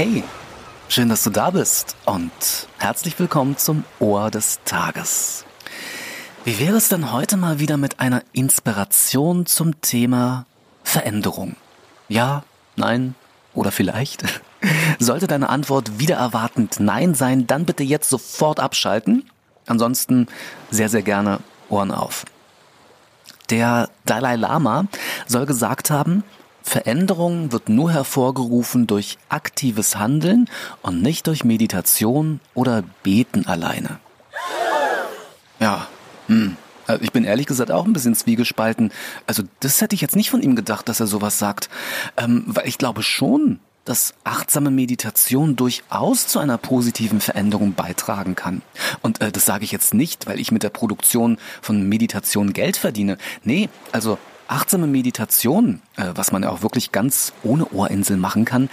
[0.00, 0.22] Hey,
[0.88, 2.30] schön, dass du da bist und
[2.78, 5.44] herzlich willkommen zum Ohr des Tages.
[6.44, 10.46] Wie wäre es denn heute mal wieder mit einer Inspiration zum Thema
[10.84, 11.56] Veränderung?
[12.06, 12.44] Ja,
[12.76, 13.16] nein
[13.54, 14.22] oder vielleicht?
[15.00, 19.28] Sollte deine Antwort wieder erwartend Nein sein, dann bitte jetzt sofort abschalten.
[19.66, 20.28] Ansonsten
[20.70, 22.24] sehr, sehr gerne Ohren auf.
[23.50, 24.86] Der Dalai Lama
[25.26, 26.22] soll gesagt haben,
[26.68, 30.48] Veränderung wird nur hervorgerufen durch aktives Handeln
[30.82, 33.98] und nicht durch Meditation oder Beten alleine.
[35.58, 35.88] Ja,
[36.28, 36.56] hm.
[36.86, 38.92] Also ich bin ehrlich gesagt auch ein bisschen zwiegespalten.
[39.26, 41.68] Also das hätte ich jetzt nicht von ihm gedacht, dass er sowas sagt.
[42.16, 48.62] Ähm, weil ich glaube schon, dass achtsame Meditation durchaus zu einer positiven Veränderung beitragen kann.
[49.02, 52.76] Und äh, das sage ich jetzt nicht, weil ich mit der Produktion von Meditation Geld
[52.76, 53.18] verdiene.
[53.44, 58.68] Nee, also achtsame Meditation, äh, was man ja auch wirklich ganz ohne Ohrinsel machen kann,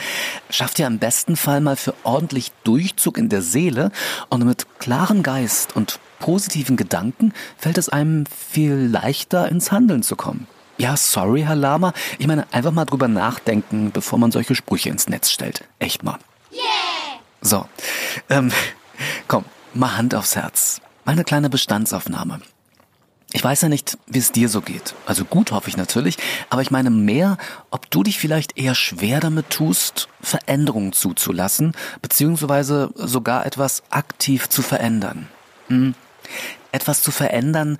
[0.50, 3.92] schafft ja im besten Fall mal für ordentlich Durchzug in der Seele
[4.30, 10.16] und mit klarem Geist und positiven Gedanken fällt es einem viel leichter ins Handeln zu
[10.16, 10.48] kommen.
[10.78, 11.94] Ja, sorry, Herr Lama.
[12.20, 15.64] Ich meine, einfach mal drüber nachdenken, bevor man solche Sprüche ins Netz stellt.
[15.80, 16.18] Echt mal.
[16.52, 16.62] Yeah!
[17.42, 17.66] So,
[18.30, 18.52] ähm,
[19.28, 20.82] komm, mal Hand aufs Herz.
[21.06, 22.42] Mal eine kleine Bestandsaufnahme.
[23.36, 24.96] Ich weiß ja nicht, wie es dir so geht.
[25.06, 26.18] Also gut hoffe ich natürlich,
[26.50, 27.38] aber ich meine mehr,
[27.70, 34.62] ob du dich vielleicht eher schwer damit tust, Veränderungen zuzulassen, beziehungsweise sogar etwas aktiv zu
[34.62, 35.28] verändern.
[35.68, 35.96] Hm.
[36.72, 37.78] Etwas zu verändern,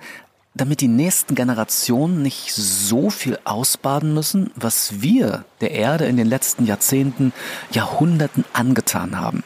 [0.52, 6.26] damit die nächsten Generationen nicht so viel ausbaden müssen, was wir der Erde in den
[6.26, 7.32] letzten Jahrzehnten,
[7.70, 9.42] Jahrhunderten angetan haben.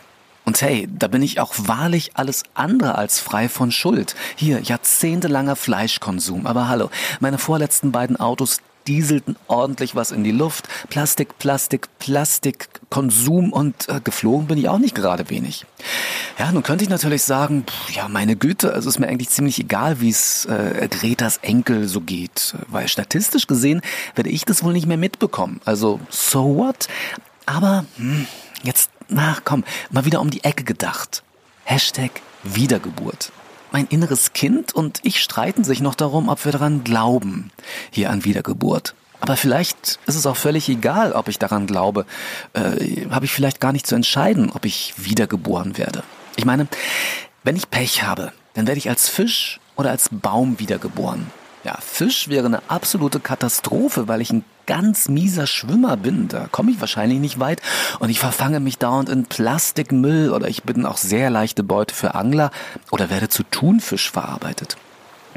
[0.51, 4.17] Und hey, da bin ich auch wahrlich alles andere als frei von Schuld.
[4.35, 6.45] Hier, jahrzehntelanger Fleischkonsum.
[6.45, 8.57] Aber hallo, meine vorletzten beiden Autos,
[8.89, 10.67] dieselten ordentlich was in die Luft.
[10.89, 15.67] Plastik, Plastik, Plastik, Konsum und äh, geflogen bin ich auch nicht gerade wenig.
[16.37, 19.61] Ja, nun könnte ich natürlich sagen, pff, ja, meine Güte, also ist mir eigentlich ziemlich
[19.61, 23.83] egal, wie es äh, Gretas Enkel so geht, weil statistisch gesehen
[24.17, 25.61] werde ich das wohl nicht mehr mitbekommen.
[25.65, 26.89] Also, so what?
[27.47, 28.27] Aber hm,
[28.65, 31.23] jetzt, na komm, mal wieder um die Ecke gedacht.
[31.65, 32.11] Hashtag
[32.43, 33.33] Wiedergeburt.
[33.73, 37.53] Mein inneres Kind und ich streiten sich noch darum, ob wir daran glauben,
[37.91, 38.95] hier an Wiedergeburt.
[39.21, 42.07] Aber vielleicht ist es auch völlig egal, ob ich daran glaube.
[42.55, 46.03] Äh, Habe ich vielleicht gar nicht zu entscheiden, ob ich wiedergeboren werde.
[46.37, 46.67] Ich meine,
[47.45, 51.27] wenn ich Pech habe, dann werde ich als Fisch oder als Baum wiedergeboren.
[51.65, 56.29] Ja, Fisch wäre eine absolute Katastrophe, weil ich ein ganz mieser Schwimmer bin.
[56.29, 57.61] Da komme ich wahrscheinlich nicht weit
[57.99, 62.15] und ich verfange mich dauernd in Plastikmüll oder ich bin auch sehr leichte Beute für
[62.15, 62.51] Angler
[62.91, 64.77] oder werde zu Thunfisch verarbeitet.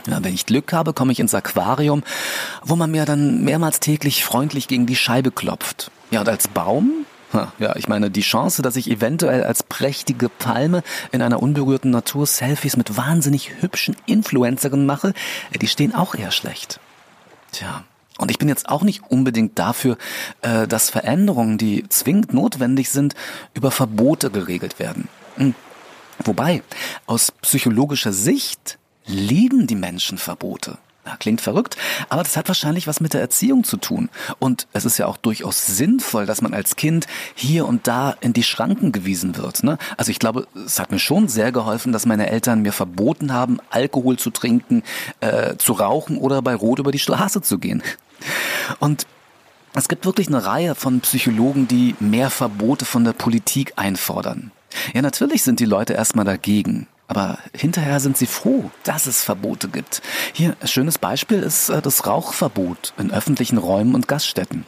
[0.07, 2.03] Ja, wenn ich Glück habe, komme ich ins Aquarium,
[2.63, 5.91] wo man mir dann mehrmals täglich freundlich gegen die Scheibe klopft.
[6.11, 7.05] Ja, und als Baum
[7.59, 12.25] ja, ich meine, die Chance, dass ich eventuell als prächtige Palme in einer unberührten Natur
[12.27, 15.13] Selfies mit wahnsinnig hübschen Influencerinnen mache,
[15.59, 16.79] die stehen auch eher schlecht.
[17.51, 17.83] Tja.
[18.17, 19.97] Und ich bin jetzt auch nicht unbedingt dafür,
[20.41, 23.15] äh, dass Veränderungen, die zwingend notwendig sind,
[23.53, 25.07] über Verbote geregelt werden.
[25.37, 25.55] Hm.
[26.23, 26.61] Wobei,
[27.07, 30.77] aus psychologischer Sicht lieben die Menschen Verbote.
[31.19, 31.75] Klingt verrückt,
[32.07, 34.09] aber das hat wahrscheinlich was mit der Erziehung zu tun.
[34.39, 38.31] Und es ist ja auch durchaus sinnvoll, dass man als Kind hier und da in
[38.31, 39.63] die Schranken gewiesen wird.
[39.63, 39.77] Ne?
[39.97, 43.59] Also ich glaube, es hat mir schon sehr geholfen, dass meine Eltern mir verboten haben,
[43.69, 44.81] Alkohol zu trinken,
[45.19, 47.83] äh, zu rauchen oder bei Rot über die Straße zu gehen.
[48.79, 49.05] Und
[49.75, 54.51] es gibt wirklich eine Reihe von Psychologen, die mehr Verbote von der Politik einfordern.
[54.93, 56.87] Ja, natürlich sind die Leute erstmal dagegen.
[57.13, 60.01] Aber hinterher sind sie froh, dass es Verbote gibt.
[60.33, 64.65] Hier, ein schönes Beispiel ist äh, das Rauchverbot in öffentlichen Räumen und Gaststätten.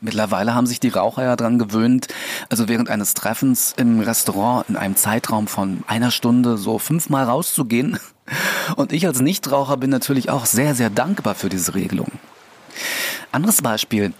[0.00, 2.08] Mittlerweile haben sich die Raucher ja dran gewöhnt,
[2.48, 7.98] also während eines Treffens im Restaurant in einem Zeitraum von einer Stunde so fünfmal rauszugehen.
[8.76, 12.10] Und ich als Nichtraucher bin natürlich auch sehr, sehr dankbar für diese Regelung.
[13.32, 14.14] Anderes Beispiel.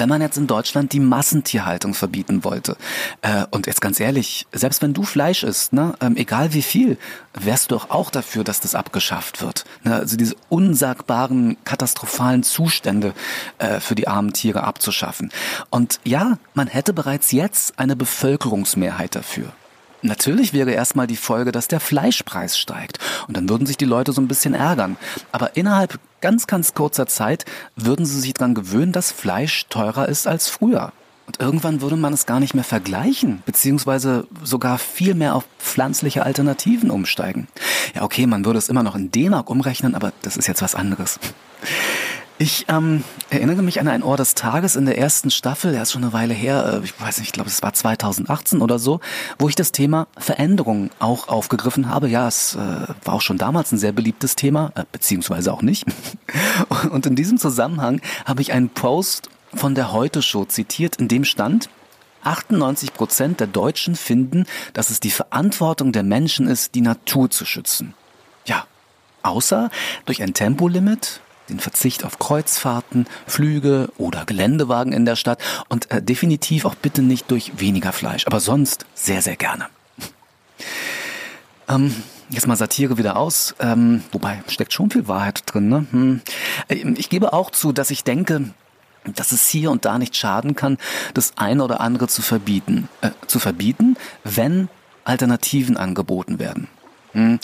[0.00, 2.78] Wenn man jetzt in Deutschland die Massentierhaltung verbieten wollte,
[3.20, 6.96] äh, und jetzt ganz ehrlich, selbst wenn du Fleisch isst, ne, ähm, egal wie viel,
[7.34, 9.66] wärst du doch auch dafür, dass das abgeschafft wird.
[9.84, 13.12] Ne, also diese unsagbaren, katastrophalen Zustände
[13.58, 15.30] äh, für die armen Tiere abzuschaffen.
[15.68, 19.52] Und ja, man hätte bereits jetzt eine Bevölkerungsmehrheit dafür.
[20.02, 22.98] Natürlich wäre erstmal die Folge, dass der Fleischpreis steigt.
[23.28, 24.96] Und dann würden sich die Leute so ein bisschen ärgern.
[25.32, 27.44] Aber innerhalb ganz, ganz kurzer Zeit
[27.76, 30.92] würden sie sich daran gewöhnen, dass Fleisch teurer ist als früher.
[31.26, 36.24] Und irgendwann würde man es gar nicht mehr vergleichen, beziehungsweise sogar viel mehr auf pflanzliche
[36.24, 37.46] Alternativen umsteigen.
[37.94, 40.74] Ja, okay, man würde es immer noch in D-Mark umrechnen, aber das ist jetzt was
[40.74, 41.20] anderes.
[42.42, 45.92] Ich ähm, erinnere mich an ein Ohr des Tages in der ersten Staffel, der ist
[45.92, 49.00] schon eine Weile her, äh, ich weiß nicht, ich glaube es war 2018 oder so,
[49.38, 52.08] wo ich das Thema Veränderung auch aufgegriffen habe.
[52.08, 52.58] Ja, es äh,
[53.04, 55.84] war auch schon damals ein sehr beliebtes Thema, äh, beziehungsweise auch nicht.
[56.90, 61.26] Und in diesem Zusammenhang habe ich einen Post von der Heute Show zitiert, in dem
[61.26, 61.68] stand,
[62.24, 67.44] 98 Prozent der Deutschen finden, dass es die Verantwortung der Menschen ist, die Natur zu
[67.44, 67.92] schützen.
[68.46, 68.64] Ja,
[69.22, 69.68] außer
[70.06, 76.02] durch ein Tempolimit, den Verzicht auf Kreuzfahrten, Flüge oder Geländewagen in der Stadt und äh,
[76.02, 79.66] definitiv auch bitte nicht durch weniger Fleisch, aber sonst sehr, sehr gerne.
[81.68, 81.94] Ähm,
[82.30, 85.68] jetzt mal Satire wieder aus, ähm, wobei steckt schon viel Wahrheit drin.
[85.68, 85.86] Ne?
[85.90, 86.20] Hm.
[86.68, 88.52] Äh, ich gebe auch zu, dass ich denke,
[89.04, 90.78] dass es hier und da nicht schaden kann,
[91.14, 92.88] das eine oder andere zu verbieten.
[93.00, 94.68] Äh, zu verbieten, wenn
[95.04, 96.68] Alternativen angeboten werden.
[97.12, 97.40] Hm.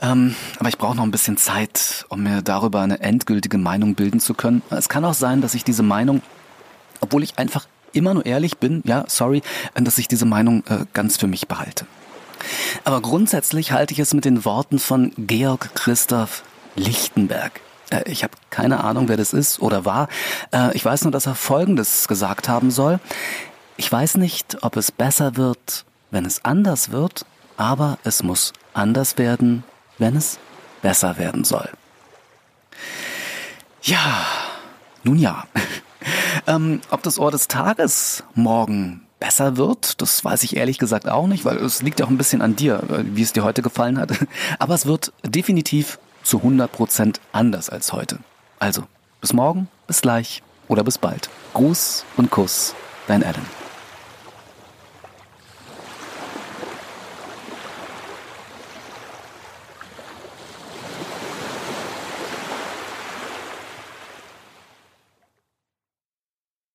[0.00, 4.20] Ähm, aber ich brauche noch ein bisschen Zeit, um mir darüber eine endgültige Meinung bilden
[4.20, 4.62] zu können.
[4.70, 6.22] Es kann auch sein, dass ich diese Meinung,
[7.00, 9.42] obwohl ich einfach immer nur ehrlich bin, ja, sorry,
[9.74, 11.86] dass ich diese Meinung äh, ganz für mich behalte.
[12.84, 16.42] Aber grundsätzlich halte ich es mit den Worten von Georg Christoph
[16.74, 17.60] Lichtenberg.
[17.90, 20.08] Äh, ich habe keine Ahnung, wer das ist oder war.
[20.52, 22.98] Äh, ich weiß nur, dass er Folgendes gesagt haben soll.
[23.76, 27.24] Ich weiß nicht, ob es besser wird, wenn es anders wird,
[27.62, 29.62] aber es muss anders werden,
[29.96, 30.40] wenn es
[30.82, 31.68] besser werden soll.
[33.82, 34.26] Ja,
[35.04, 35.44] nun ja.
[36.48, 41.28] ähm, ob das Ohr des Tages morgen besser wird, das weiß ich ehrlich gesagt auch
[41.28, 43.62] nicht, weil es liegt ja auch ein bisschen an dir, äh, wie es dir heute
[43.62, 44.10] gefallen hat.
[44.58, 48.18] Aber es wird definitiv zu 100 Prozent anders als heute.
[48.58, 48.82] Also,
[49.20, 51.30] bis morgen, bis gleich oder bis bald.
[51.54, 52.74] Gruß und Kuss,
[53.06, 53.61] dein Adam.